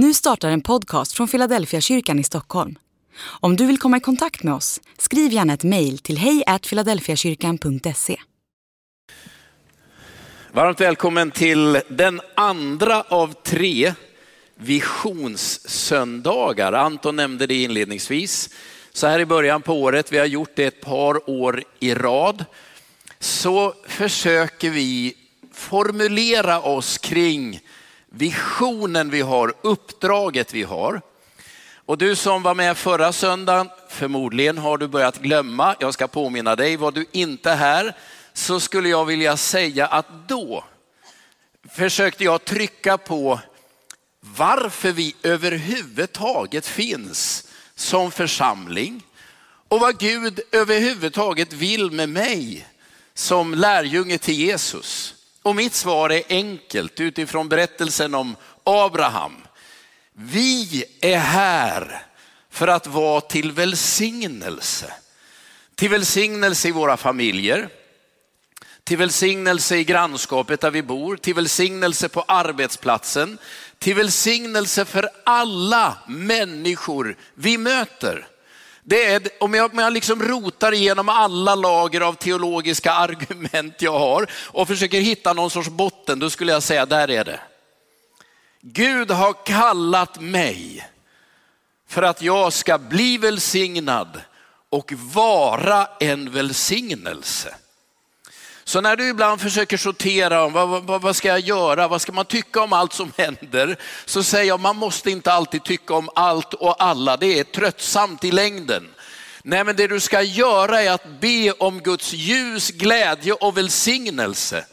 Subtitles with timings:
[0.00, 2.78] Nu startar en podcast från Philadelphia kyrkan i Stockholm.
[3.20, 8.20] Om du vill komma i kontakt med oss, skriv gärna ett mejl till hejfiladelfiakyrkan.se.
[10.52, 13.94] Varmt välkommen till den andra av tre
[14.54, 16.72] visionssöndagar.
[16.72, 18.50] Anton nämnde det inledningsvis.
[18.92, 22.44] Så här i början på året, vi har gjort det ett par år i rad,
[23.18, 25.14] så försöker vi
[25.52, 27.60] formulera oss kring
[28.10, 31.00] visionen vi har, uppdraget vi har.
[31.74, 36.56] Och du som var med förra söndagen, förmodligen har du börjat glömma, jag ska påminna
[36.56, 37.96] dig, var du inte här
[38.32, 40.64] så skulle jag vilja säga att då
[41.70, 43.40] försökte jag trycka på
[44.20, 49.02] varför vi överhuvudtaget finns som församling
[49.68, 52.66] och vad Gud överhuvudtaget vill med mig
[53.14, 55.14] som lärjunge till Jesus.
[55.48, 59.36] Och mitt svar är enkelt utifrån berättelsen om Abraham.
[60.12, 62.02] Vi är här
[62.50, 64.92] för att vara till välsignelse.
[65.74, 67.68] Till välsignelse i våra familjer,
[68.84, 73.38] till välsignelse i grannskapet där vi bor, till välsignelse på arbetsplatsen,
[73.78, 78.26] till välsignelse för alla människor vi möter.
[78.88, 83.98] Det är, om jag, om jag liksom rotar igenom alla lager av teologiska argument jag
[83.98, 87.40] har och försöker hitta någon sorts botten, då skulle jag säga, där är det.
[88.60, 90.88] Gud har kallat mig
[91.88, 94.20] för att jag ska bli välsignad
[94.70, 97.54] och vara en välsignelse.
[98.68, 102.12] Så när du ibland försöker sortera om vad, vad, vad, ska jag göra, vad ska
[102.12, 106.10] man tycka om allt som händer, så säger jag man måste inte alltid tycka om
[106.14, 108.88] allt och alla, det är tröttsamt i längden.
[109.42, 114.64] Nej men det du ska göra är att be om Guds ljus, glädje och välsignelse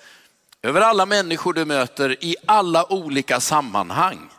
[0.61, 4.29] över alla människor du möter i alla olika sammanhang.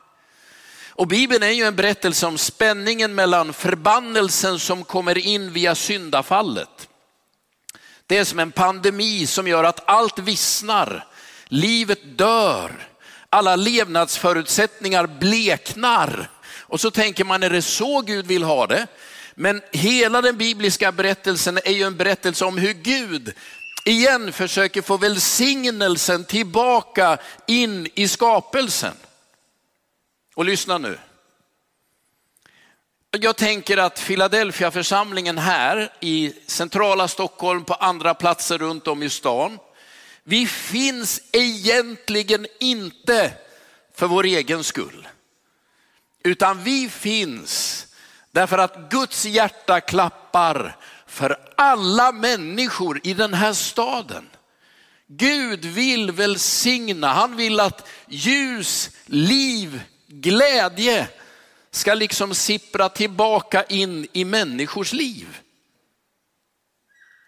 [0.89, 6.89] Och Bibeln är ju en berättelse om spänningen mellan förbannelsen som kommer in via syndafallet
[8.07, 11.07] det är som en pandemi som gör att allt vissnar,
[11.49, 12.89] livet dör,
[13.31, 16.31] alla levnadsförutsättningar bleknar.
[16.61, 18.87] Och så tänker man, är det så Gud vill ha det?
[19.35, 23.35] Men hela den bibliska berättelsen är ju en berättelse om hur Gud
[23.85, 28.95] igen försöker få välsignelsen tillbaka in i skapelsen.
[30.35, 30.99] Och lyssna nu.
[33.21, 39.11] Jag tänker att Philadelphia församlingen här i centrala Stockholm, på andra platser runt om i
[39.11, 39.59] stan,
[40.25, 43.33] vi finns egentligen inte
[43.95, 45.09] för vår egen skull.
[46.25, 47.87] Utan vi finns
[48.31, 54.29] därför att Guds hjärta klappar för alla människor i den här staden.
[55.07, 61.09] Gud vill välsigna, han vill att ljus, liv, glädje
[61.77, 65.41] ska liksom sippra tillbaka in i människors liv.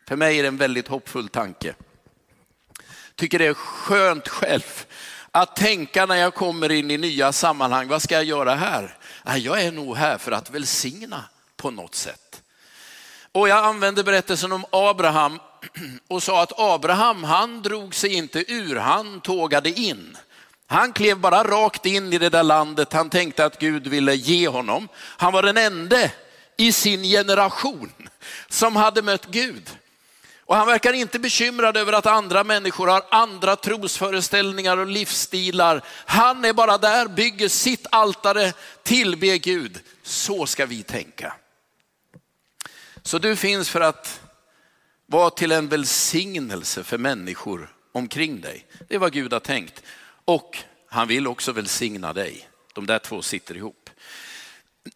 [0.09, 1.75] För mig är det en väldigt hoppfull tanke.
[3.15, 4.87] Tycker det är skönt själv
[5.31, 8.99] att tänka när jag kommer in i nya sammanhang, vad ska jag göra här?
[9.37, 11.25] Jag är nog här för att välsigna
[11.57, 12.43] på något sätt.
[13.33, 15.41] Och jag använde berättelsen om Abraham
[16.09, 20.17] och sa att Abraham, han drog sig inte ur, han tågade in.
[20.71, 24.49] Han klev bara rakt in i det där landet han tänkte att Gud ville ge
[24.49, 24.89] honom.
[24.97, 26.11] Han var den enda
[26.57, 27.93] i sin generation
[28.49, 29.71] som hade mött Gud.
[30.41, 35.85] Och han verkar inte bekymrad över att andra människor har andra trosföreställningar och livsstilar.
[36.07, 38.53] Han är bara där, bygger sitt altare,
[38.83, 39.81] tillber Gud.
[40.03, 41.35] Så ska vi tänka.
[43.03, 44.21] Så du finns för att
[45.07, 48.67] vara till en välsignelse för människor omkring dig.
[48.89, 49.83] Det är vad Gud har tänkt
[50.29, 50.59] och
[50.89, 52.49] han vill också välsigna dig.
[52.75, 53.91] De där två sitter ihop.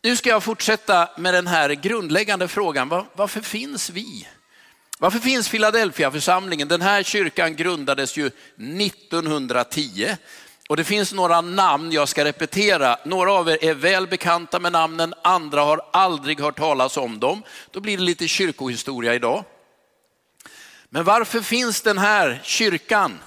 [0.03, 2.89] Nu ska jag fortsätta med den här grundläggande frågan.
[3.15, 4.29] Varför finns vi?
[4.99, 6.69] Varför finns Philadelphia-församlingen?
[6.69, 10.17] Den här kyrkan grundades ju 1910
[10.69, 12.99] och det finns några namn jag ska repetera.
[13.05, 17.43] Några av er är väl bekanta med namnen, andra har aldrig hört talas om dem.
[17.71, 19.45] Då blir det lite kyrkohistoria idag.
[20.89, 23.19] Men varför finns den här kyrkan?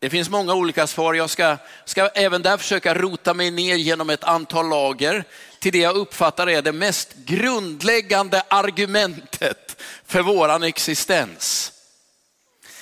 [0.00, 1.14] Det finns många olika svar.
[1.14, 5.24] Jag ska, ska även där försöka rota mig ner genom ett antal lager
[5.58, 11.72] till det jag uppfattar är det mest grundläggande argumentet för våran existens.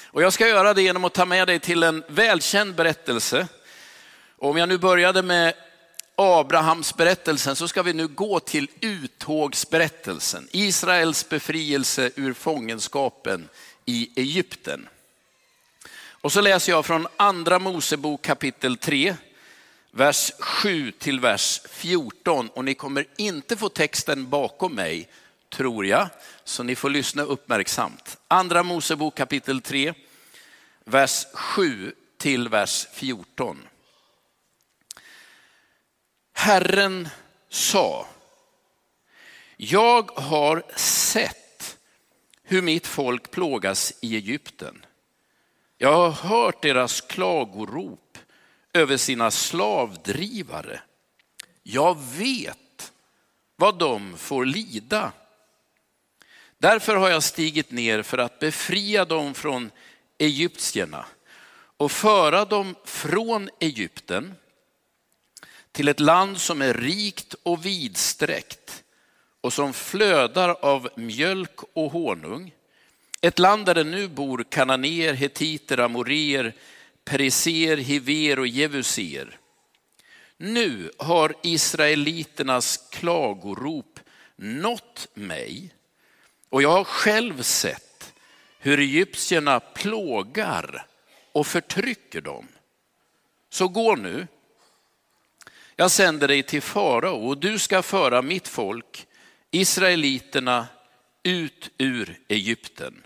[0.05, 3.49] Och jag ska göra det genom att ta med dig till en välkänd berättelse.
[4.39, 5.55] Och om jag nu började med
[6.17, 10.49] Abrahams berättelsen så ska vi nu gå till uttågsberättelsen.
[10.53, 13.49] Israels befrielse ur fångenskapen
[13.85, 14.89] i Egypten.
[16.27, 19.17] Och så läser jag från andra Mosebok kapitel 3,
[19.91, 22.49] vers 7 till vers 14.
[22.49, 25.09] Och ni kommer inte få texten bakom mig,
[25.51, 26.09] tror jag,
[26.45, 28.19] så ni får lyssna uppmärksamt.
[28.29, 29.95] Andra Mosebok kapitel 3,
[30.85, 33.69] vers 7 till vers 14.
[36.33, 37.09] Herren
[37.49, 38.07] sa,
[39.57, 41.79] jag har sett
[42.43, 44.87] hur mitt folk plågas i Egypten.
[45.79, 48.19] Jag har hört deras klagorop
[48.73, 50.81] över sina slavdrivare.
[51.63, 52.93] Jag vet
[53.57, 55.13] vad de får lida.
[56.59, 59.71] Därför har jag stigit ner för att befria dem från
[60.19, 61.07] egyptierna
[61.77, 64.35] och föra dem från Egypten
[65.73, 68.85] till ett land som är rikt och vidsträckt
[69.41, 72.53] och som flödar av mjölk och honung.
[73.21, 76.53] Ett land där det nu bor kananéer, hetiter, amoreer,
[77.05, 79.39] periser, hiver och jevuser.
[80.37, 84.01] Nu har israeliternas klagorop
[84.37, 85.75] nått mig
[86.49, 88.15] och jag har själv sett
[88.59, 90.87] hur egyptierna plågar
[91.33, 92.49] och förtrycker dem.
[93.51, 94.27] Så gå nu,
[95.77, 99.07] jag sänder dig till farao och du ska föra mitt folk,
[99.51, 100.67] israeliterna,
[101.27, 103.03] ut ur Egypten.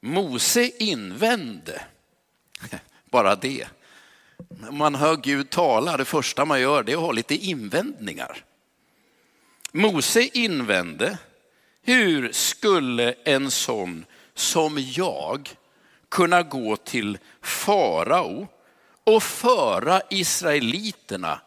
[0.00, 1.82] Mose invände,
[3.10, 3.68] bara det.
[4.70, 8.44] Man hör Gud tala, det första man gör det är att ha lite invändningar.
[9.72, 11.18] Mose invände,
[11.82, 14.04] hur skulle en sån
[14.34, 15.50] som jag
[16.08, 18.48] kunna gå till farao
[19.04, 21.40] och föra israeliterna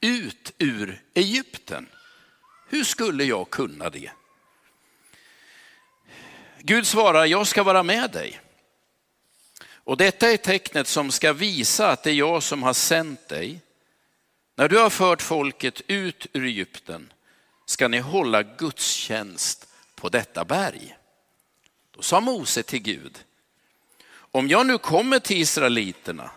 [0.00, 1.86] ut ur Egypten?
[2.68, 4.10] Hur skulle jag kunna det?
[6.66, 8.40] Gud svarar, jag ska vara med dig.
[9.66, 13.60] Och detta är tecknet som ska visa att det är jag som har sänt dig.
[14.54, 17.12] När du har fört folket ut ur Egypten
[17.66, 20.96] ska ni hålla gudstjänst på detta berg.
[21.96, 23.18] Då sa Mose till Gud,
[24.14, 26.30] om jag nu kommer till israeliterna,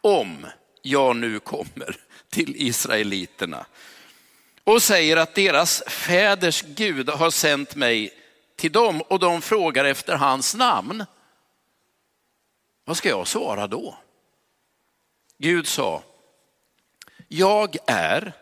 [0.00, 0.46] om
[0.82, 1.96] jag nu kommer
[2.30, 3.66] till israeliterna
[4.64, 8.14] och säger att deras fäders Gud har sänt mig
[8.58, 11.04] till dem och de frågar efter hans namn.
[12.84, 13.96] Vad ska jag svara då?
[15.38, 16.02] Gud sa,
[17.28, 18.32] jag är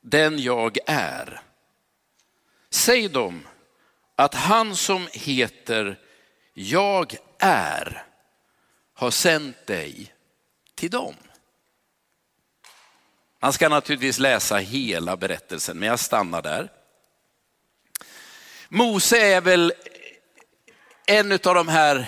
[0.00, 1.40] den jag är.
[2.70, 3.46] Säg dem
[4.16, 5.98] att han som heter
[6.54, 8.04] jag är
[8.94, 10.14] har sänt dig
[10.74, 11.14] till dem.
[13.40, 16.79] Man ska naturligtvis läsa hela berättelsen, men jag stannar där.
[18.72, 19.72] Mose är väl
[21.06, 22.06] en av de här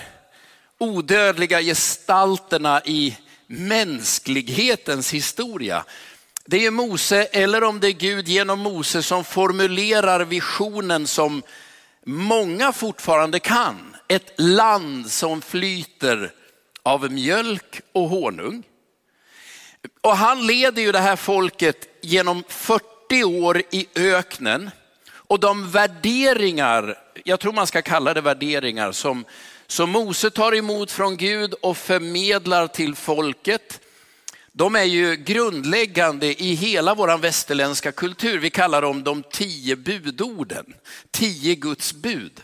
[0.78, 3.16] odödliga gestalterna i
[3.46, 5.84] mänsklighetens historia.
[6.44, 11.42] Det är Mose, eller om det är Gud genom Mose, som formulerar visionen som
[12.06, 13.96] många fortfarande kan.
[14.08, 16.32] Ett land som flyter
[16.82, 18.62] av mjölk och honung.
[20.00, 24.70] Och han leder ju det här folket genom 40 år i öknen.
[25.32, 29.24] Och de värderingar, jag tror man ska kalla det värderingar, som,
[29.66, 33.80] som Mose tar emot från Gud och förmedlar till folket,
[34.52, 38.38] de är ju grundläggande i hela vår västerländska kultur.
[38.38, 40.74] Vi kallar dem de tio budorden,
[41.10, 42.40] tio Guds bud.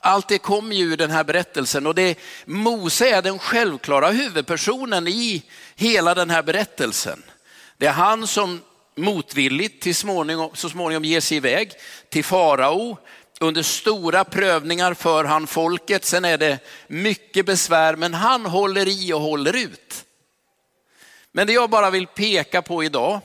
[0.00, 5.08] Allt det kommer ju ur den här berättelsen och det, Mose är den självklara huvudpersonen
[5.08, 5.42] i
[5.74, 7.22] hela den här berättelsen.
[7.76, 8.60] Det är han som
[8.94, 11.72] motvilligt till småningom, så småningom ger sig iväg
[12.08, 12.96] till farao.
[13.40, 16.04] Under stora prövningar för han folket.
[16.04, 20.04] Sen är det mycket besvär, men han håller i och håller ut.
[21.32, 23.20] Men det jag bara vill peka på idag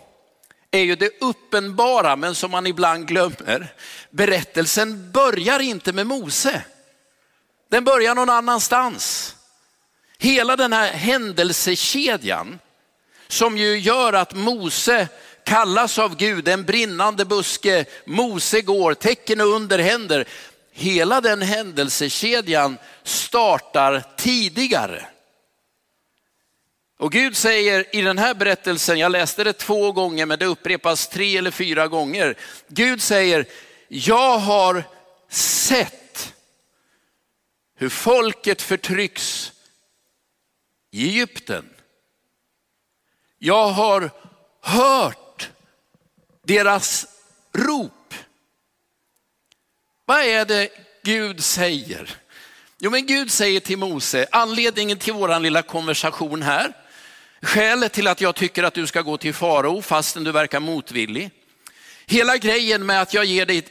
[0.71, 3.73] är ju det uppenbara, men som man ibland glömmer.
[4.09, 6.63] Berättelsen börjar inte med Mose.
[7.69, 9.35] Den börjar någon annanstans.
[10.17, 12.59] Hela den här händelsekedjan
[13.27, 15.07] som ju gör att Mose
[15.47, 20.27] kallas av Gud en brinnande buske, Mose går, tecken och under händer.
[20.71, 25.07] Hela den händelsekedjan startar tidigare.
[26.99, 31.07] Och Gud säger i den här berättelsen, jag läste det två gånger men det upprepas
[31.07, 32.37] tre eller fyra gånger.
[32.67, 33.45] Gud säger,
[33.87, 34.83] jag har
[35.29, 36.33] sett
[37.75, 39.51] hur folket förtrycks
[40.91, 41.69] i Egypten.
[43.39, 44.11] Jag har
[44.61, 45.26] hört
[46.47, 47.05] deras
[47.53, 48.13] rop.
[50.05, 50.69] Vad är det
[51.03, 52.17] Gud säger?
[52.79, 56.73] Jo, men Gud säger till Mose, anledningen till vår lilla konversation här,
[57.41, 61.31] Skälet till att jag tycker att du ska gå till farao fastän du verkar motvillig.
[62.05, 63.61] Hela grejen med att jag ger dig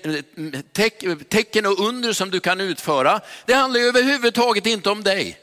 [1.28, 5.38] tecken och under som du kan utföra, det handlar överhuvudtaget inte om dig.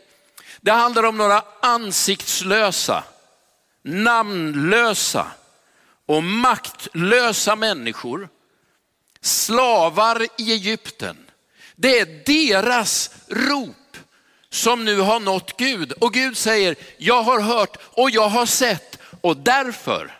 [0.62, 3.04] Det handlar om några ansiktslösa,
[3.84, 5.28] namnlösa
[6.06, 8.30] och maktlösa människor,
[9.22, 11.18] slavar i Egypten.
[11.76, 13.98] Det är deras rop
[14.50, 15.92] som nu har nått Gud.
[15.92, 20.20] Och Gud säger, jag har hört och jag har sett och därför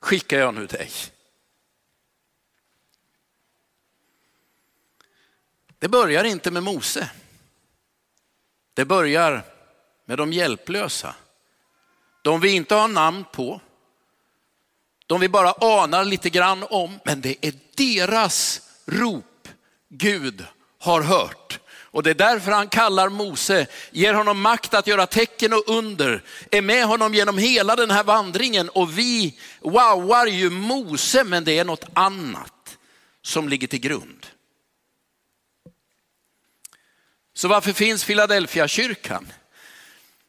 [0.00, 0.90] skickar jag nu dig.
[5.78, 7.10] Det börjar inte med Mose.
[8.74, 9.42] Det börjar
[10.04, 11.14] med de hjälplösa.
[12.22, 13.60] De vi inte har namn på.
[15.14, 19.48] De vi bara anar lite grann om, men det är deras rop
[19.88, 20.44] Gud
[20.78, 21.58] har hört.
[21.68, 26.22] Och det är därför han kallar Mose, ger honom makt att göra tecken och under,
[26.50, 31.58] är med honom genom hela den här vandringen och vi wowar ju Mose, men det
[31.58, 32.78] är något annat
[33.22, 34.26] som ligger till grund.
[37.34, 39.32] Så varför finns Philadelphia kyrkan?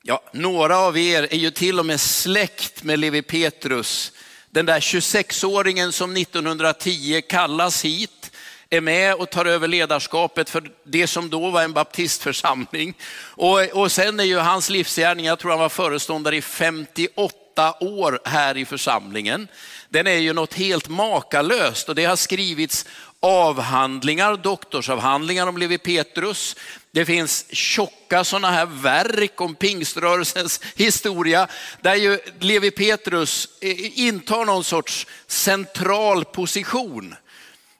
[0.08, 4.12] Ja, några av er är ju till och med släkt med Levi Petrus,
[4.56, 8.32] den där 26-åringen som 1910 kallas hit,
[8.70, 12.94] är med och tar över ledarskapet för det som då var en baptistförsamling.
[13.18, 18.20] Och, och sen är ju hans livsgärning, jag tror han var föreståndare i 58 år
[18.26, 19.48] här i församlingen.
[19.90, 22.86] Den är ju något helt makalöst och det har skrivits
[23.20, 26.56] avhandlingar, doktorsavhandlingar om Levi Petrus.
[26.96, 31.48] Det finns tjocka sådana här verk om pingströrelsens historia
[31.82, 33.50] där ju Levi Petrus
[33.96, 37.16] intar någon sorts central position.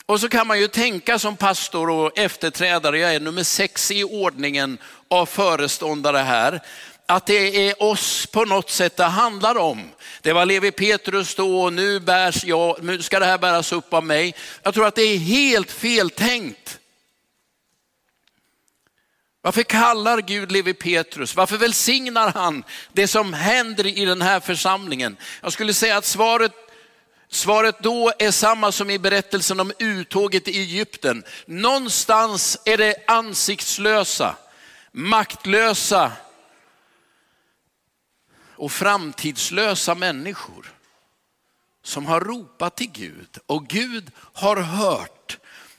[0.06, 4.04] Och så kan man ju tänka som pastor och efterträdare, jag är nummer sex i
[4.04, 6.62] ordningen av föreståndare här,
[7.06, 9.90] att det är oss på något sätt det handlar om.
[10.22, 13.94] Det var Levi Petrus då och nu, bärs jag, nu ska det här bäras upp
[13.94, 14.36] av mig.
[14.64, 16.80] Jag tror att det är helt fel tänkt.
[19.46, 21.36] Varför kallar Gud Levi Petrus?
[21.36, 25.18] Varför välsignar han det som händer i den här församlingen?
[25.42, 26.52] Jag skulle säga att svaret
[27.30, 31.24] Svaret då är samma som i berättelsen om uttåget i Egypten.
[31.46, 34.36] Någonstans är det ansiktslösa,
[34.92, 36.12] maktlösa
[38.56, 40.74] och framtidslösa människor
[41.84, 45.15] som har ropat till Gud och Gud har hört.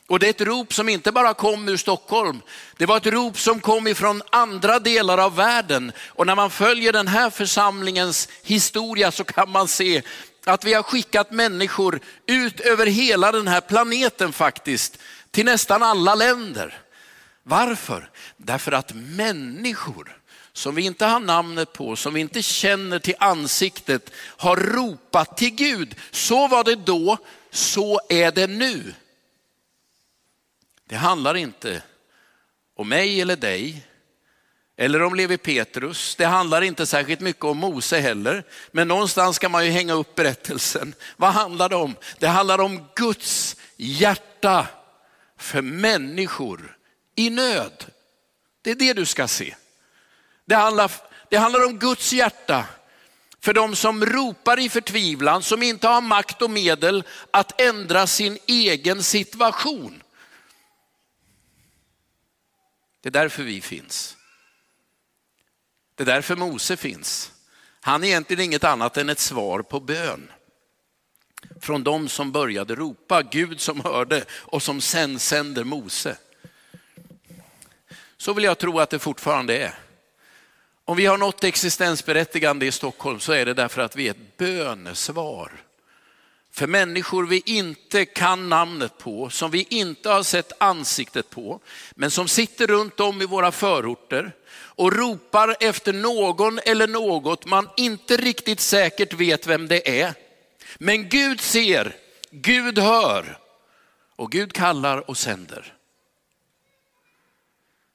[0.06, 2.40] Och det är ett rop som inte bara kom ur Stockholm,
[2.76, 5.92] det var ett rop som kom ifrån andra delar av världen.
[6.06, 10.02] Och när man följer den här församlingens historia så kan man se
[10.44, 14.98] att vi har skickat människor ut över hela den här planeten faktiskt,
[15.30, 16.78] till nästan alla länder.
[17.42, 18.10] Varför?
[18.36, 20.16] Därför att människor
[20.52, 25.54] som vi inte har namnet på, som vi inte känner till ansiktet, har ropat till
[25.54, 25.94] Gud.
[26.10, 27.16] Så var det då,
[27.50, 28.94] så är det nu.
[30.88, 31.82] Det handlar inte
[32.76, 33.86] om mig eller dig,
[34.76, 36.16] eller om Levi Petrus.
[36.16, 40.14] Det handlar inte särskilt mycket om Mose heller, men någonstans ska man ju hänga upp
[40.14, 40.94] berättelsen.
[41.16, 41.96] Vad handlar det om?
[42.18, 44.66] Det handlar om Guds hjärta
[45.38, 46.76] för människor
[47.14, 47.84] i nöd.
[48.62, 49.54] Det är det du ska se.
[50.44, 50.92] Det handlar,
[51.28, 52.64] det handlar om Guds hjärta
[53.40, 58.38] för de som ropar i förtvivlan, som inte har makt och medel att ändra sin
[58.46, 60.02] egen situation.
[63.06, 64.16] Det är därför vi finns.
[65.94, 67.32] Det är därför Mose finns.
[67.80, 70.32] Han är egentligen inget annat än ett svar på bön.
[71.60, 76.16] Från de som började ropa, Gud som hörde och som sen sänder Mose.
[78.16, 79.74] Så vill jag tro att det fortfarande är.
[80.84, 84.36] Om vi har något existensberättigande i Stockholm så är det därför att vi är ett
[84.36, 85.52] bönesvar.
[86.56, 91.60] För människor vi inte kan namnet på, som vi inte har sett ansiktet på,
[91.94, 97.68] men som sitter runt om i våra förorter och ropar efter någon eller något man
[97.76, 100.14] inte riktigt säkert vet vem det är.
[100.78, 101.96] Men Gud ser,
[102.30, 103.38] Gud hör
[104.16, 105.74] och Gud kallar och sänder.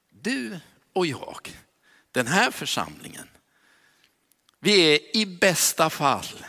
[0.10, 0.60] Du
[0.94, 1.58] och jag,
[2.12, 3.30] den här församlingen,
[4.60, 6.46] vi är i bästa fall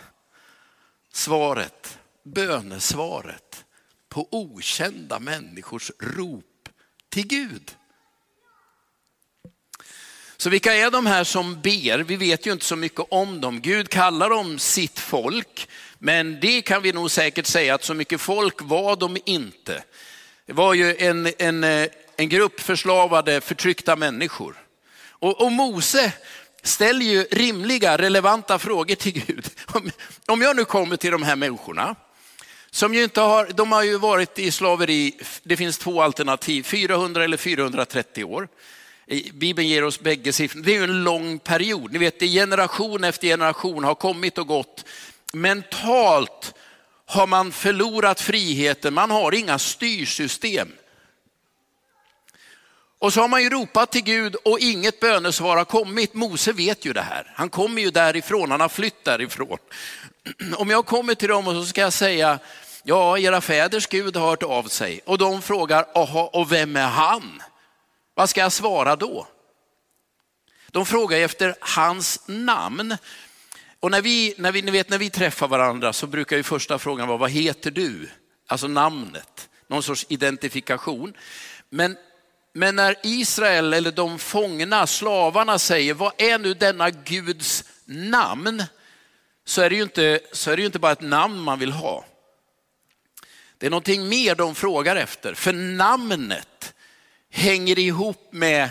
[1.12, 3.64] svaret, bönesvaret
[4.08, 6.68] på okända människors rop
[7.08, 7.76] till Gud.
[10.36, 11.98] Så vilka är de här som ber?
[11.98, 13.60] Vi vet ju inte så mycket om dem.
[13.60, 18.20] Gud kallar dem sitt folk, men det kan vi nog säkert säga att så mycket
[18.20, 19.84] folk var de inte.
[20.46, 21.64] Det var ju en, en,
[22.16, 24.56] en grupp förslavade, förtryckta människor.
[25.08, 26.12] Och, och Mose
[26.62, 29.50] ställer ju rimliga, relevanta frågor till Gud.
[30.26, 31.96] Om jag nu kommer till de här människorna,
[32.74, 37.24] som ju inte har, de har ju varit i slaveri, det finns två alternativ, 400
[37.24, 38.48] eller 430 år.
[39.32, 41.92] Bibeln ger oss bägge siffrorna, Det är ju en lång period.
[41.92, 44.84] Ni vet, det generation efter generation har kommit och gått.
[45.32, 46.54] Mentalt
[47.06, 50.68] har man förlorat friheten, man har inga styrsystem.
[52.98, 56.14] Och så har man ju ropat till Gud och inget bönesvar har kommit.
[56.14, 57.32] Mose vet ju det här.
[57.34, 59.58] Han kommer ju därifrån, han har flytt därifrån.
[60.56, 62.38] Om jag kommer till dem och så ska jag säga,
[62.82, 65.00] ja era fäders Gud har hört av sig.
[65.04, 67.42] Och de frågar, aha, och vem är han?
[68.14, 69.26] Vad ska jag svara då?
[70.70, 72.96] De frågar efter hans namn.
[73.80, 76.78] Och när vi, när vi, ni vet, när vi träffar varandra så brukar ju första
[76.78, 78.08] frågan vara, vad heter du?
[78.46, 81.14] Alltså namnet, någon sorts identifikation.
[81.70, 81.96] Men,
[82.52, 88.64] men när Israel eller de fångna, slavarna säger, vad är nu denna Guds namn?
[89.44, 91.72] Så är det ju inte, så är det ju inte bara ett namn man vill
[91.72, 92.04] ha.
[93.62, 96.74] Det är någonting mer de frågar efter, för namnet
[97.30, 98.70] hänger ihop med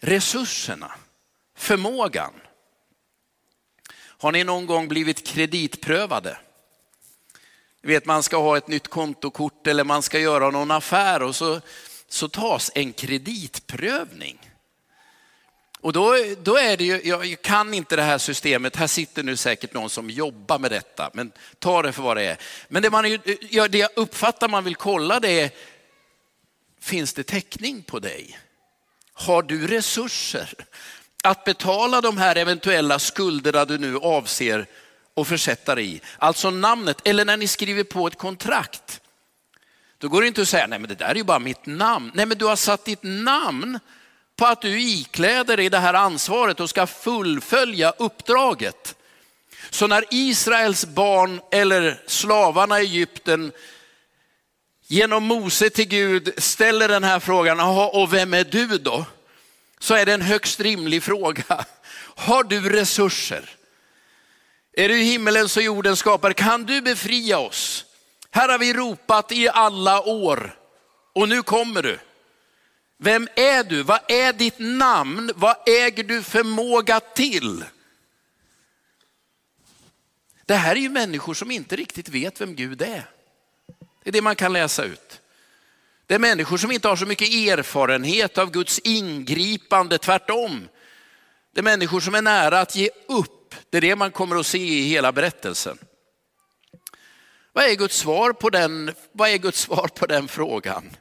[0.00, 0.92] resurserna,
[1.56, 2.32] förmågan.
[3.94, 6.38] Har ni någon gång blivit kreditprövade?
[7.80, 11.36] Du vet man ska ha ett nytt kontokort eller man ska göra någon affär och
[11.36, 11.60] så,
[12.08, 14.50] så tas en kreditprövning.
[15.84, 19.36] Och då, då är det ju, jag kan inte det här systemet, här sitter nu
[19.36, 22.36] säkert någon som jobbar med detta, men ta det för vad det är.
[22.68, 23.02] Men det, man,
[23.70, 25.50] det jag uppfattar man vill kolla det är,
[26.80, 28.38] finns det täckning på dig?
[29.12, 30.54] Har du resurser
[31.24, 34.66] att betala de här eventuella skulderna du nu avser
[35.16, 36.00] att försätta dig i?
[36.18, 39.00] Alltså namnet, eller när ni skriver på ett kontrakt.
[39.98, 42.10] Då går det inte att säga, nej men det där är ju bara mitt namn.
[42.14, 43.78] Nej men du har satt ditt namn
[44.36, 48.94] på att du ikläder dig det här ansvaret och ska fullfölja uppdraget.
[49.70, 53.52] Så när Israels barn eller slavarna i Egypten
[54.86, 57.60] genom Mose till Gud ställer den här frågan,
[57.92, 59.04] och vem är du då?
[59.78, 61.64] Så är det en högst rimlig fråga.
[62.16, 63.50] Har du resurser?
[64.72, 66.34] Är du himmelens och jordens skapare?
[66.34, 67.84] Kan du befria oss?
[68.30, 70.58] Här har vi ropat i alla år
[71.14, 71.98] och nu kommer du.
[72.98, 73.82] Vem är du?
[73.82, 75.32] Vad är ditt namn?
[75.34, 77.64] Vad äger du förmåga till?
[80.46, 83.10] Det här är ju människor som inte riktigt vet vem Gud är.
[84.02, 85.20] Det är det man kan läsa ut.
[86.06, 90.68] Det är människor som inte har så mycket erfarenhet av Guds ingripande, tvärtom.
[91.52, 93.54] Det är människor som är nära att ge upp.
[93.70, 95.78] Det är det man kommer att se i hela berättelsen.
[97.52, 100.96] Vad är Guds svar på den, vad är Guds svar på den frågan?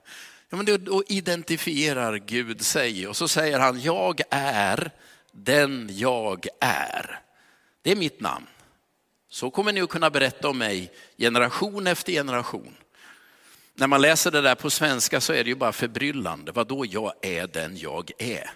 [0.53, 4.91] Ja, men då identifierar Gud sig och så säger han, jag är
[5.31, 7.19] den jag är.
[7.81, 8.47] Det är mitt namn.
[9.29, 12.75] Så kommer ni att kunna berätta om mig generation efter generation.
[13.73, 16.51] När man läser det där på svenska så är det ju bara förbryllande.
[16.51, 18.51] Vadå, jag är den jag är?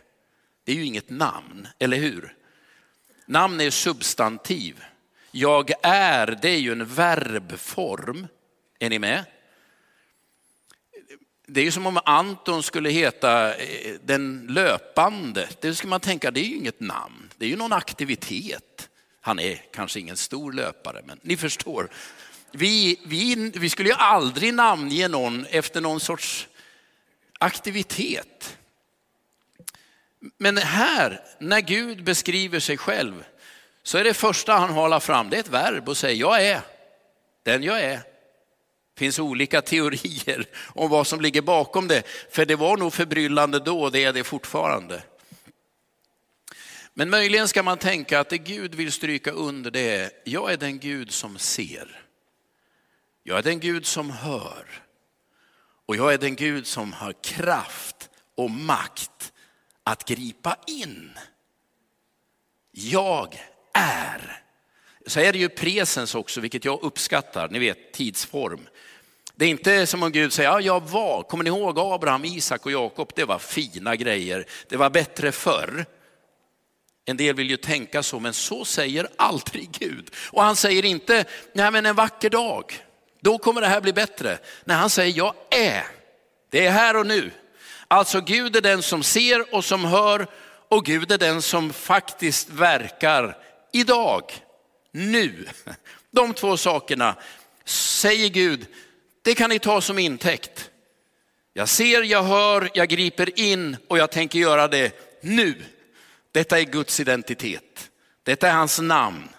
[0.63, 2.35] Det är ju inget namn, eller hur?
[3.25, 4.83] Namn är substantiv.
[5.31, 8.27] Jag är, det är ju en verbform.
[8.79, 9.25] Är ni med?
[11.49, 15.49] Det är ju som om Anton skulle heta eh, den löpande.
[15.59, 17.29] Det skulle man tänka, det är ju inget namn.
[17.37, 18.89] Det är ju någon aktivitet.
[19.21, 21.89] Han är kanske ingen stor löpare, men ni förstår.
[22.51, 26.47] Vi, vi, vi skulle ju aldrig namnge någon efter någon sorts
[27.39, 28.57] aktivitet.
[30.37, 33.23] Men här, när Gud beskriver sig själv,
[33.83, 36.61] så är det första han håller fram, det är ett verb och säger jag är
[37.43, 38.16] den jag är.
[38.97, 43.59] Det finns olika teorier om vad som ligger bakom det, för det var nog förbryllande
[43.59, 45.03] då och det är det fortfarande.
[46.93, 50.57] Men möjligen ska man tänka att det Gud vill stryka under det är, jag är
[50.57, 52.03] den Gud som ser.
[53.23, 54.83] Jag är den Gud som hör.
[55.85, 59.33] Och jag är den Gud som har kraft och makt
[59.83, 61.11] att gripa in.
[62.71, 63.41] Jag
[63.73, 64.43] är.
[65.05, 68.67] Så är det ju presens också, vilket jag uppskattar, ni vet tidsform.
[69.39, 72.65] Det är inte som om Gud säger, ja, jag var, kommer ni ihåg Abraham, Isak
[72.65, 75.85] och Jakob, det var fina grejer, det var bättre förr.
[77.05, 80.09] En del vill ju tänka så, men så säger aldrig Gud.
[80.31, 82.83] Och han säger inte, nej men en vacker dag,
[83.21, 84.37] då kommer det här bli bättre.
[84.65, 85.83] Nej, han säger, jag är,
[86.49, 87.31] det är här och nu.
[87.87, 90.27] Alltså Gud är den som ser och som hör
[90.69, 93.37] och Gud är den som faktiskt verkar
[93.73, 94.23] idag,
[94.91, 95.47] nu.
[96.11, 97.15] De två sakerna
[97.65, 98.67] säger Gud,
[99.27, 100.69] det kan ni ta som intäkt.
[101.53, 105.55] Jag ser, jag hör, jag griper in och jag tänker göra det nu.
[106.31, 107.89] Detta är Guds identitet.
[108.23, 109.29] Detta är hans namn.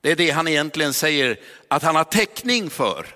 [0.00, 3.06] Det är det han egentligen säger att han har täckning för.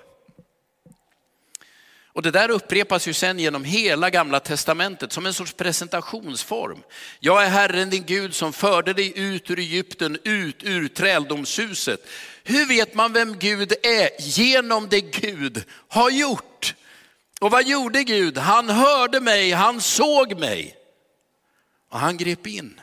[2.19, 6.83] Och det där upprepas ju sen genom hela gamla testamentet som en sorts presentationsform.
[7.19, 12.07] Jag är Herren din Gud som förde dig ut ur Egypten, ut ur träldomshuset.
[12.49, 14.09] Hur vet man vem Gud är?
[14.19, 16.75] Genom det Gud har gjort.
[17.39, 18.37] Och vad gjorde Gud?
[18.37, 20.77] Han hörde mig, han såg mig
[21.89, 22.81] och han grep in.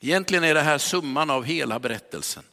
[0.00, 2.44] Egentligen är det här summan av hela berättelsen.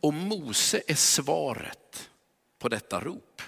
[0.00, 2.10] Och Mose är svaret
[2.58, 3.42] på detta rop.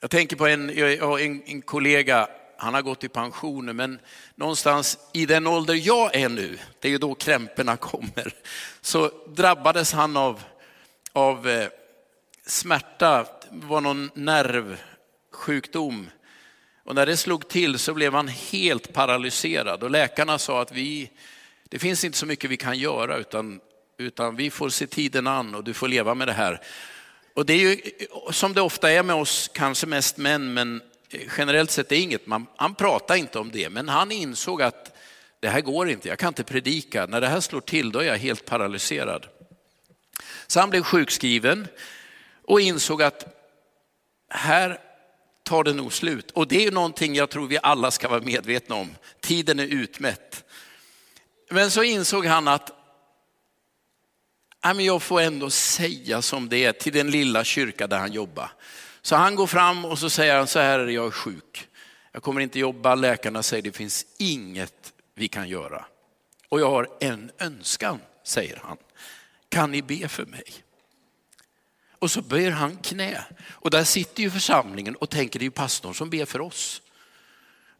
[0.00, 2.28] Jag tänker på en, en, en kollega,
[2.64, 3.98] han har gått i pension, men
[4.34, 8.34] någonstans i den ålder jag är nu, det är ju då krämporna kommer,
[8.80, 10.42] så drabbades han av,
[11.12, 11.68] av eh,
[12.46, 16.10] smärta, det var någon nervsjukdom.
[16.84, 21.10] Och när det slog till så blev han helt paralyserad och läkarna sa att vi,
[21.68, 23.60] det finns inte så mycket vi kan göra utan
[23.98, 26.60] utan vi får se tiden an och du får leva med det här.
[27.34, 27.80] Och det är ju
[28.30, 30.82] som det ofta är med oss, kanske mest män, men
[31.38, 34.96] generellt sett är det inget, man, han pratar inte om det, men han insåg att
[35.40, 37.06] det här går inte, jag kan inte predika.
[37.06, 39.26] När det här slår till då är jag helt paralyserad.
[40.46, 41.66] Så han blev sjukskriven
[42.42, 43.24] och insåg att
[44.28, 44.78] här
[45.42, 46.30] tar det nog slut.
[46.30, 48.94] Och det är ju någonting jag tror vi alla ska vara medvetna om.
[49.20, 50.44] Tiden är utmätt.
[51.50, 52.72] Men så insåg han att
[54.78, 58.50] jag får ändå säga som det är till den lilla kyrka där han jobbar.
[59.06, 61.68] Så han går fram och så säger han så här, är jag är sjuk.
[62.12, 65.84] Jag kommer inte jobba, läkarna säger det finns inget vi kan göra.
[66.48, 68.76] Och jag har en önskan, säger han.
[69.48, 70.44] Kan ni be för mig?
[71.98, 73.24] Och så böjer han knä.
[73.50, 76.82] Och där sitter ju församlingen och tänker det är ju pastorn som ber för oss.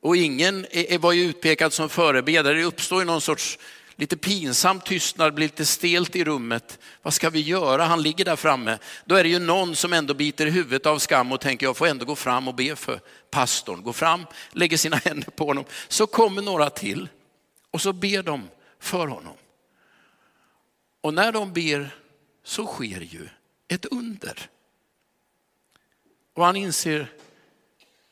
[0.00, 0.66] Och ingen
[1.00, 2.54] var ju utpekad som förebedjare.
[2.54, 3.58] Det uppstår ju någon sorts
[3.96, 6.78] lite pinsam tystnad, blir lite stelt i rummet.
[7.02, 7.84] Vad ska vi göra?
[7.84, 8.78] Han ligger där framme.
[9.04, 11.86] Då är det ju någon som ändå biter huvudet av skam och tänker jag får
[11.86, 13.82] ändå gå fram och be för pastorn.
[13.82, 15.64] Gå fram, lägger sina händer på honom.
[15.88, 17.08] Så kommer några till
[17.70, 19.34] och så ber de för honom.
[21.00, 21.96] Och när de ber
[22.44, 23.28] så sker ju
[23.68, 24.50] ett under.
[26.34, 27.12] Och han inser,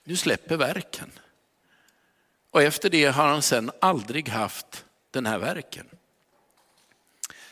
[0.04, 1.10] nu släpper verken.
[2.50, 5.86] Och efter det har han sen aldrig haft den här verken.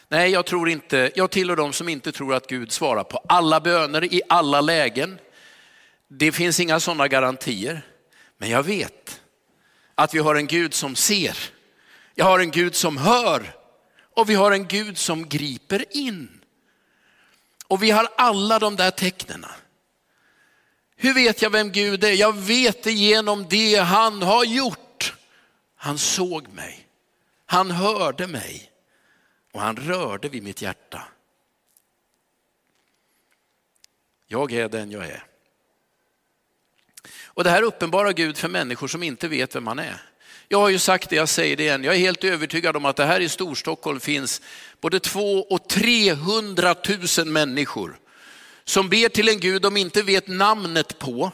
[0.09, 3.61] Nej, jag tror inte, jag tillhör de som inte tror att Gud svarar på alla
[3.61, 5.19] böner i alla lägen.
[6.09, 7.83] Det finns inga sådana garantier.
[8.39, 9.21] Men jag vet
[9.95, 11.37] att vi har en Gud som ser.
[12.15, 13.55] Jag har en Gud som hör
[14.15, 16.41] och vi har en Gud som griper in.
[17.67, 19.47] Och vi har alla de där tecknen.
[20.97, 22.13] Hur vet jag vem Gud är?
[22.13, 25.15] Jag vet det genom det han har gjort.
[25.77, 26.90] Han såg mig.
[27.51, 28.71] Han hörde mig
[29.53, 31.03] och han rörde vid mitt hjärta.
[34.27, 35.25] Jag är den jag är.
[37.25, 40.03] Och det här uppenbarar Gud för människor som inte vet vem han är.
[40.49, 41.85] Jag har ju sagt det, jag säger det igen.
[41.85, 44.43] Jag är helt övertygad om att det här i Storstockholm finns
[44.81, 46.75] både två och 300
[47.19, 47.99] 000 människor
[48.65, 51.33] som ber till en Gud de inte vet namnet på,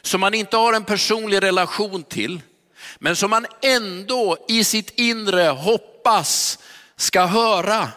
[0.00, 2.40] som man inte har en personlig relation till,
[2.98, 6.58] men som man ändå i sitt inre hoppas
[6.96, 7.88] ska höra.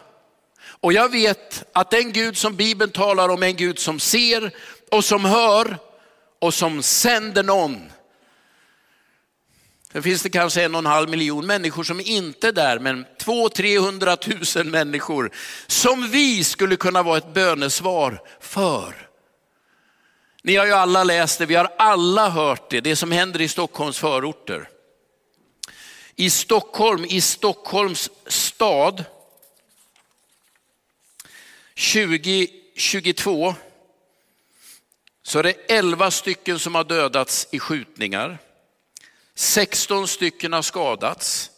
[0.67, 4.51] Och jag vet att den Gud som Bibeln talar om är en Gud som ser
[4.91, 5.77] och som hör
[6.39, 7.91] och som sänder någon.
[9.91, 13.05] Sen finns det kanske en och en halv miljon människor som inte är där, men
[13.19, 15.31] två, trehundra tusen människor
[15.67, 19.07] som vi skulle kunna vara ett bönesvar för.
[20.43, 23.47] Ni har ju alla läst det, vi har alla hört det, det som händer i
[23.47, 24.69] Stockholms förorter.
[26.15, 29.05] I Stockholm, i Stockholms stad,
[31.75, 33.55] 2022
[35.23, 38.37] så är det 11 stycken som har dödats i skjutningar.
[39.35, 41.51] 16 stycken har skadats.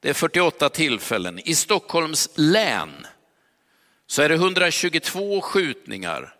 [0.00, 1.38] Det är 48 tillfällen.
[1.38, 3.06] I Stockholms län
[4.06, 6.34] så är det 122 skjutningar,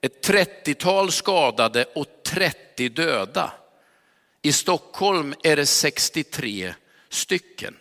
[0.00, 3.52] ett 30-tal skadade och 30 döda.
[4.42, 6.74] I Stockholm är det 63
[7.08, 7.76] stycken.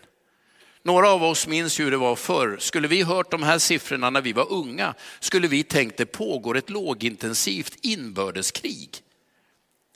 [0.84, 2.58] Några av oss minns hur det var förr.
[2.60, 6.58] Skulle vi hört de här siffrorna när vi var unga skulle vi tänkt det pågår
[6.58, 8.90] ett lågintensivt inbördeskrig.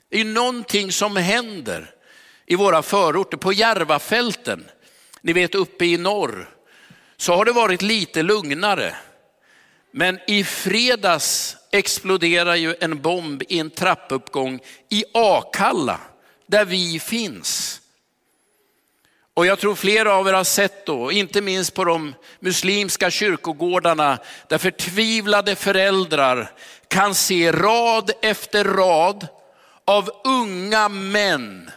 [0.08, 1.94] Det är någonting som händer
[2.46, 4.64] i våra förorter, på Järvafälten,
[5.20, 6.48] ni vet uppe i norr,
[7.16, 8.94] så har det varit lite lugnare.
[9.92, 16.00] Men i fredags exploderar ju en bomb i en trappuppgång i Akalla,
[16.46, 17.80] där vi finns.
[19.40, 24.18] Och jag tror flera av er har sett då, inte minst på de muslimska kyrkogårdarna,
[24.48, 26.50] där förtvivlade föräldrar
[26.88, 29.28] kan se rad efter rad
[29.84, 31.70] av unga män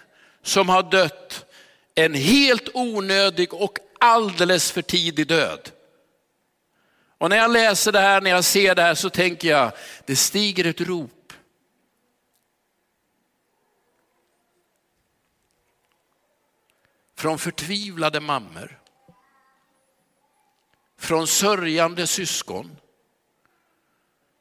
[0.44, 1.46] som har dött
[1.96, 5.70] en helt onödig och alldeles för tidig död.
[7.18, 9.72] Och när jag läser det här, när jag ser det här så tänker jag,
[10.06, 11.23] det stiger ett rop.
[17.24, 18.80] Från förtvivlade mammor.
[20.98, 22.78] Från sörjande syskon.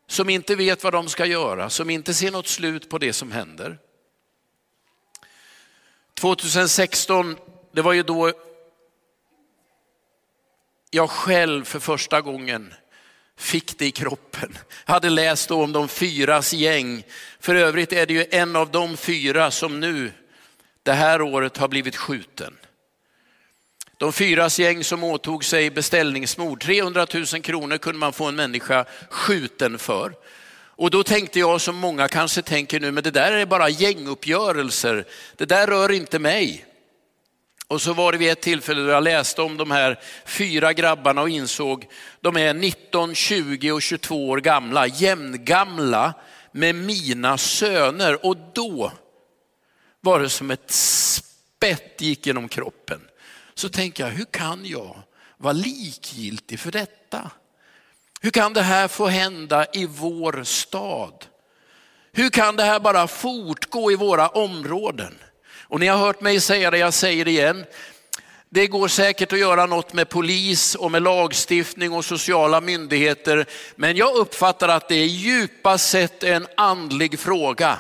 [0.07, 3.33] Som inte vet vad de ska göra, som inte ser något slut på det som
[3.33, 3.79] händer.
[6.15, 7.37] 2016,
[7.73, 8.33] det var ju då
[10.91, 12.75] jag själv för första gången
[13.37, 14.59] fick det i kroppen.
[14.87, 17.05] Jag hade läst om de fyras gäng.
[17.41, 20.13] För övrigt är det ju en av de fyra som nu
[20.83, 22.59] det här året har blivit skjuten.
[24.03, 26.63] De fyras gäng som åtog sig beställningsmord.
[26.63, 30.13] 300 000 kronor kunde man få en människa skjuten för.
[30.77, 35.05] Och då tänkte jag som många kanske tänker nu, men det där är bara gänguppgörelser.
[35.37, 36.65] Det där rör inte mig.
[37.67, 41.23] Och så var det vid ett tillfälle då jag läste om de här fyra grabbarna
[41.23, 41.89] och insåg
[42.21, 46.15] de är 19, 20 och 22 år gamla, jämngamla
[46.53, 48.27] med mina söner.
[48.27, 48.93] Och då
[50.01, 53.01] var det som ett spett gick genom kroppen.
[53.63, 55.03] Så tänker jag, hur kan jag
[55.39, 57.31] vara likgiltig för detta?
[58.21, 61.27] Hur kan det här få hända i vår stad?
[62.13, 65.19] Hur kan det här bara fortgå i våra områden?
[65.69, 67.65] Och ni har hört mig säga det, jag säger det igen.
[68.49, 73.47] Det går säkert att göra något med polis och med lagstiftning och sociala myndigheter.
[73.77, 77.79] Men jag uppfattar att det är djupast sett en andlig fråga.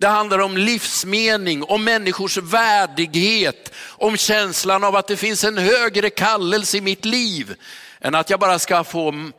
[0.00, 6.10] Det handlar om livsmening, om människors värdighet, om känslan av att det finns en högre
[6.10, 7.54] kallelse i mitt liv
[8.00, 9.30] än att jag bara ska få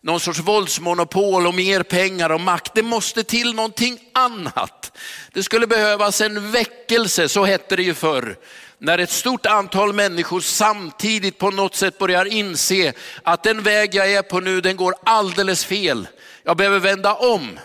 [0.00, 2.74] någon sorts våldsmonopol och mer pengar och makt.
[2.74, 4.98] Det måste till någonting annat.
[5.32, 8.36] Det skulle behövas en väckelse, så hette det ju förr.
[8.78, 14.12] När ett stort antal människor samtidigt på något sätt börjar inse att den väg jag
[14.12, 16.08] är på nu, den går alldeles fel.
[16.42, 17.58] Jag behöver vända om.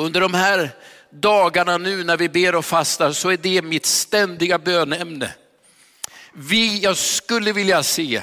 [0.00, 0.70] Och under de här
[1.10, 5.30] dagarna nu när vi ber och fastar så är det mitt ständiga bönämne.
[6.32, 8.22] Vi, jag skulle vilja se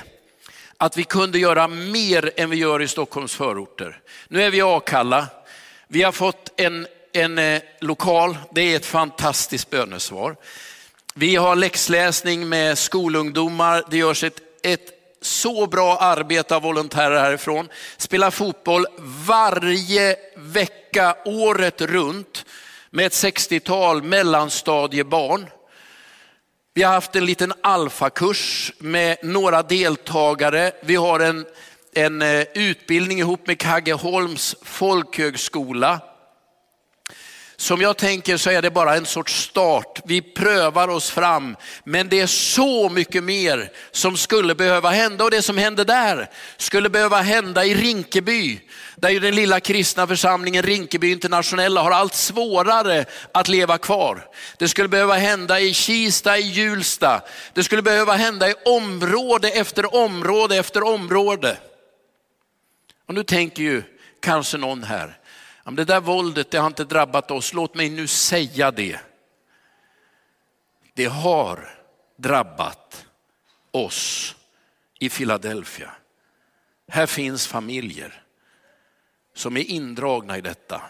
[0.78, 4.00] att vi kunde göra mer än vi gör i Stockholms förorter.
[4.28, 5.28] Nu är vi i Akalla.
[5.88, 10.36] Vi har fått en, en eh, lokal, det är ett fantastiskt bönesvar.
[11.14, 14.90] Vi har läxläsning med skolungdomar, det görs ett, ett
[15.22, 17.70] så bra arbete av volontärer härifrån.
[17.98, 18.86] Spelar fotboll
[19.28, 20.87] varje vecka
[21.26, 22.46] året runt
[22.90, 25.50] med ett 60-tal mellanstadiebarn.
[26.74, 30.72] Vi har haft en liten alfakurs med några deltagare.
[30.82, 31.46] Vi har en,
[31.94, 36.00] en eh, utbildning ihop med Kaggeholms folkhögskola.
[37.60, 40.02] Som jag tänker så är det bara en sorts start.
[40.06, 45.32] Vi prövar oss fram, men det är så mycket mer som skulle behöva hända och
[45.32, 48.60] det som hände där skulle behöva hända i Rinkeby.
[48.96, 54.28] Där ju den lilla kristna församlingen Rinkeby internationella har allt svårare att leva kvar.
[54.58, 57.22] Det skulle behöva hända i Kista, i Hjulsta.
[57.54, 61.58] Det skulle behöva hända i område efter område efter område.
[63.08, 63.84] Och nu tänker ju
[64.20, 65.18] kanske någon här,
[65.76, 69.00] det där våldet det har inte drabbat oss, låt mig nu säga det.
[70.94, 71.70] Det har
[72.16, 73.06] drabbat
[73.72, 74.36] oss
[75.00, 75.92] i Philadelphia.
[76.88, 78.24] Här finns familjer
[79.34, 80.82] som är indragna i detta.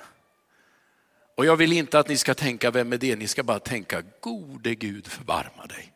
[1.36, 3.16] Och jag vill inte att ni ska tänka, vem är det?
[3.16, 5.94] Ni ska bara tänka, gode Gud förbarma dig.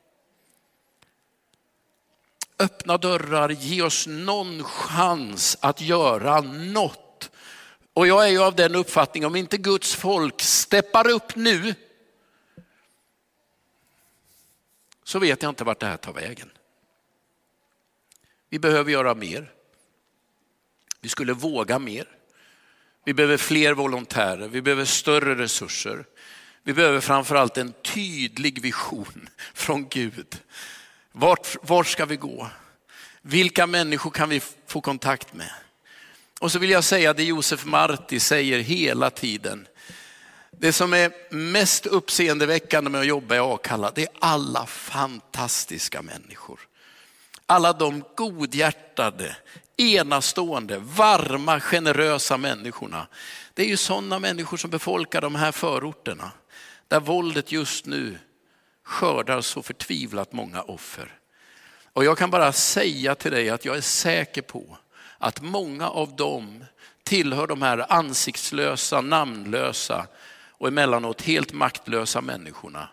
[2.59, 7.10] Öppna dörrar, ge oss någon chans att göra något
[7.93, 11.75] och jag är ju av den uppfattningen, om inte Guds folk steppar upp nu,
[15.03, 16.51] så vet jag inte vart det här tar vägen.
[18.49, 19.51] Vi behöver göra mer.
[21.01, 22.07] Vi skulle våga mer.
[23.03, 26.05] Vi behöver fler volontärer, vi behöver större resurser.
[26.63, 30.37] Vi behöver framförallt en tydlig vision från Gud.
[31.11, 32.49] Vart, vart ska vi gå?
[33.21, 35.51] Vilka människor kan vi få kontakt med?
[36.41, 39.67] Och så vill jag säga det Josef Marti säger hela tiden.
[40.51, 46.59] Det som är mest uppseendeväckande med att jobba i Akalla, det är alla fantastiska människor.
[47.45, 49.35] alla de godhjärtade,
[49.77, 53.07] enastående, varma, generösa människorna.
[53.53, 56.31] Det är ju sådana människor som befolkar de här förorterna,
[56.87, 58.17] där våldet just nu
[58.83, 61.17] skördar så förtvivlat många offer.
[61.93, 64.77] Och jag kan bara säga till dig att jag är säker på
[65.21, 66.65] att många av dem
[67.03, 70.07] tillhör de här ansiktslösa, namnlösa
[70.49, 72.89] och emellanåt helt maktlösa människorna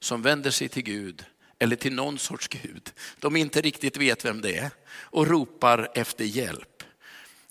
[0.00, 1.24] som vänder sig till Gud
[1.58, 2.92] eller till någon sorts Gud.
[3.18, 6.82] De inte riktigt vet vem det är och ropar efter hjälp.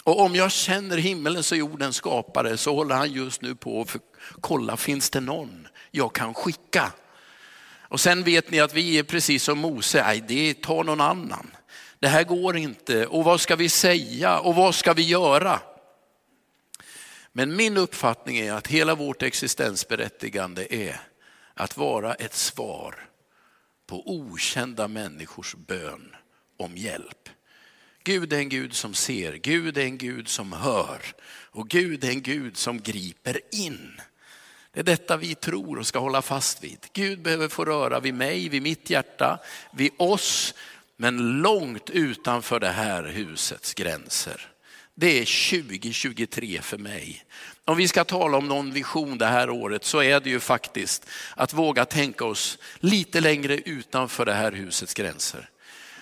[0.03, 3.97] Och om jag känner himmelens och jordens skapare så håller han just nu på att
[4.41, 6.91] kolla, finns det någon jag kan skicka?
[7.81, 11.51] Och sen vet ni att vi är precis som Mose, nej det tar någon annan.
[12.01, 15.59] Det här går inte och vad ska vi säga och vad ska vi göra?
[17.31, 21.01] Men min uppfattning är att hela vårt existensberättigande är
[21.53, 22.95] att vara ett svar
[23.87, 26.15] på okända människors bön
[26.57, 27.29] om hjälp.
[28.03, 32.09] Gud är en Gud som ser, Gud är en Gud som hör och Gud är
[32.09, 34.01] en Gud som griper in.
[34.73, 36.87] Det är detta vi tror och ska hålla fast vid.
[36.93, 39.39] Gud behöver få röra vid mig, vid mitt hjärta,
[39.73, 40.53] vid oss,
[41.01, 44.47] men långt utanför det här husets gränser.
[44.95, 47.23] Det är 2023 för mig.
[47.65, 51.09] Om vi ska tala om någon vision det här året så är det ju faktiskt
[51.35, 55.49] att våga tänka oss lite längre utanför det här husets gränser.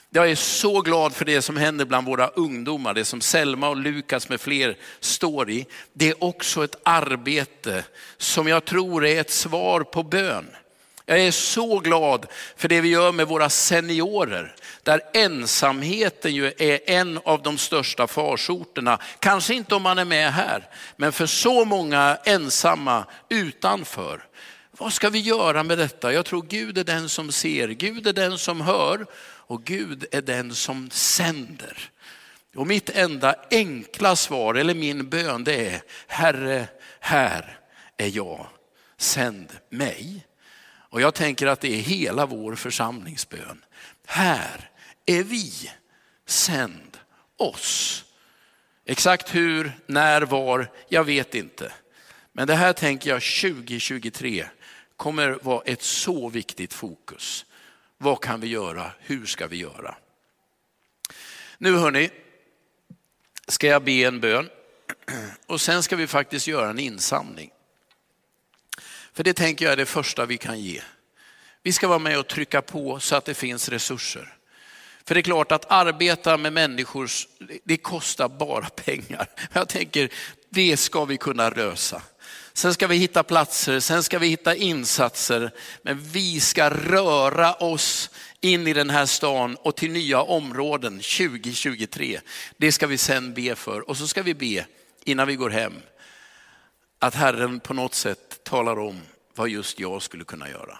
[0.10, 3.78] Jag är så glad för det som händer bland våra ungdomar, det som Selma och
[3.78, 5.66] Lukas med fler står i.
[5.94, 7.84] Det är också ett arbete
[8.18, 10.48] som jag tror är ett svar på bön.
[11.10, 16.80] Jag är så glad för det vi gör med våra seniorer, där ensamheten ju är
[16.89, 19.00] en av de största farsorterna.
[19.19, 24.26] Kanske inte om man är med här, men för så många ensamma utanför.
[24.72, 26.13] Vad ska vi göra med detta?
[26.13, 30.22] Jag tror Gud är den som ser, Gud är den som hör och Gud är
[30.22, 31.89] den som sänder.
[32.56, 36.67] Och mitt enda enkla svar, eller min bön, det är Herre,
[37.00, 37.60] här
[37.98, 38.48] är jag,
[38.98, 40.26] sänd mig.
[40.89, 43.65] Och jag tänker att det är hela vår församlingsbön.
[44.06, 44.69] Här
[45.06, 45.71] är vi,
[46.25, 46.97] sänd
[47.38, 48.06] oss.
[48.86, 51.71] Exakt hur, när, var, jag vet inte.
[52.32, 54.45] Men det här tänker jag 2023
[54.97, 57.45] kommer vara ett så viktigt fokus.
[57.97, 58.91] Vad kan vi göra?
[58.99, 59.95] Hur ska vi göra?
[61.58, 62.10] Nu hörni,
[63.47, 64.49] ska jag be en bön
[65.45, 67.52] och sen ska vi faktiskt göra en insamling.
[69.20, 70.82] För det tänker jag är det första vi kan ge.
[71.64, 74.34] Vi ska vara med och trycka på så att det finns resurser.
[75.06, 77.10] För det är klart att arbeta med människor,
[77.64, 79.28] det kostar bara pengar.
[79.54, 80.10] Jag tänker,
[80.50, 82.02] det ska vi kunna lösa.
[82.54, 85.52] Sen ska vi hitta platser, sen ska vi hitta insatser.
[85.82, 88.10] Men vi ska röra oss
[88.42, 92.20] in i den här stan och till nya områden 2023.
[92.58, 94.66] Det ska vi sen be för och så ska vi be
[95.04, 95.74] innan vi går hem
[97.00, 99.02] att Herren på något sätt talar om
[99.39, 100.80] vad just jag skulle kunna göra.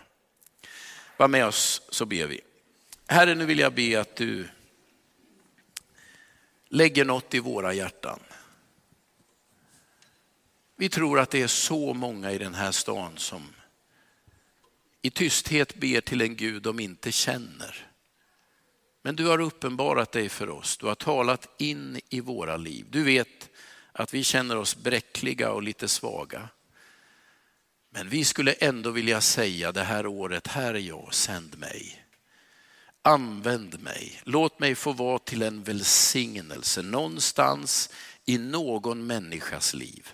[1.18, 2.42] Var med oss så ber vi.
[3.08, 4.48] Herre, nu vill jag be att du
[6.68, 8.20] lägger något i våra hjärtan.
[10.76, 13.54] Vi tror att det är så många i den här stan som
[15.02, 17.88] i tysthet ber till en Gud de inte känner.
[19.02, 22.86] Men du har uppenbarat dig för oss, du har talat in i våra liv.
[22.90, 23.50] Du vet
[23.92, 26.50] att vi känner oss bräckliga och lite svaga.
[28.00, 32.06] Men vi skulle ändå vilja säga det här året, här är jag, sänd mig.
[33.02, 37.90] Använd mig, låt mig få vara till en välsignelse någonstans
[38.26, 40.08] i någon människas liv.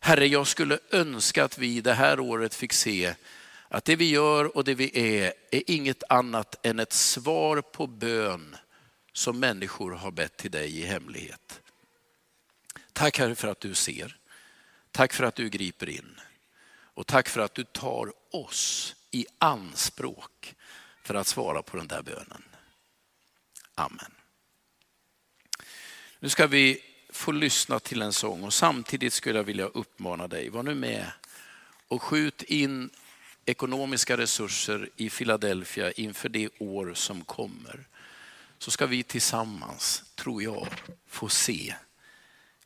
[0.00, 3.14] Herre, jag skulle önska att vi det här året fick se
[3.68, 7.86] att det vi gör och det vi är, är inget annat än ett svar på
[7.86, 8.56] bön
[9.12, 11.60] som människor har bett till dig i hemlighet.
[12.92, 14.16] Tack Herre för att du ser.
[14.90, 16.20] Tack för att du griper in.
[16.94, 20.54] Och tack för att du tar oss i anspråk
[21.02, 22.42] för att svara på den där bönen.
[23.74, 24.14] Amen.
[26.18, 26.80] Nu ska vi
[27.10, 31.10] få lyssna till en sång och samtidigt skulle jag vilja uppmana dig, var nu med
[31.88, 32.90] och skjut in
[33.44, 37.84] ekonomiska resurser i Philadelphia inför det år som kommer.
[38.58, 40.68] Så ska vi tillsammans, tror jag,
[41.06, 41.74] få se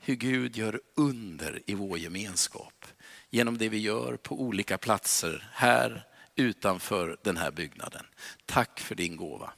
[0.00, 2.86] hur Gud gör under i vår gemenskap
[3.30, 6.04] genom det vi gör på olika platser här
[6.36, 8.06] utanför den här byggnaden.
[8.46, 9.52] Tack för din gåva.